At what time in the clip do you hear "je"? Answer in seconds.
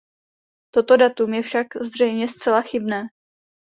1.33-1.41